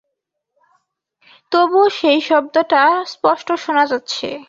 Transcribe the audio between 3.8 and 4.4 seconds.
যাচ্ছে।